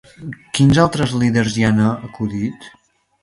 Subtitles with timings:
[0.59, 2.69] Quins altres líders hi han acudit?